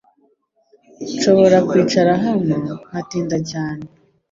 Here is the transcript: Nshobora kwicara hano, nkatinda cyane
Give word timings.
Nshobora 1.13 1.57
kwicara 1.69 2.11
hano, 2.25 2.55
nkatinda 2.87 3.37
cyane 3.51 3.83